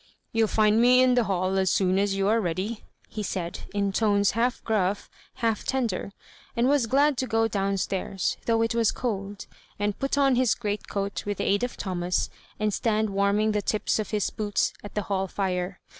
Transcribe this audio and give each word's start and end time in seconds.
"You'll 0.33 0.47
find 0.47 0.81
me 0.81 1.03
in 1.03 1.13
the 1.13 1.25
hall 1.25 1.59
as 1.59 1.69
soon 1.69 1.99
as 1.99 2.15
you 2.15 2.27
are 2.27 2.41
ready," 2.41 2.83
be 3.15 3.21
said, 3.21 3.59
in 3.71 3.91
tones 3.91 4.31
half 4.31 4.63
gruff, 4.63 5.11
half 5.35 5.63
tender, 5.63 6.11
and 6.57 6.67
was 6.67 6.87
glad 6.87 7.19
to 7.19 7.27
go 7.27 7.47
down 7.47 7.77
stairs, 7.77 8.35
though 8.47 8.63
it 8.63 8.73
was 8.73 8.91
cold, 8.91 9.45
and 9.77 9.99
put 9.99 10.17
on 10.17 10.37
his 10.37 10.55
greatcoat 10.55 11.23
with 11.27 11.37
the 11.37 11.43
aid 11.45 11.63
of 11.63 11.77
Thomas, 11.77 12.31
and 12.59 12.73
stand 12.73 13.11
warm 13.11 13.41
ing 13.41 13.51
the 13.51 13.61
tips 13.61 13.99
of 13.99 14.09
his 14.09 14.31
boots 14.31 14.73
at 14.83 14.95
the 14.95 15.03
hall 15.03 15.27
fire. 15.27 15.79